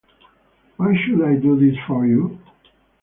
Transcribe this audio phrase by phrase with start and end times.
[0.77, 2.39] Why should I do this for you?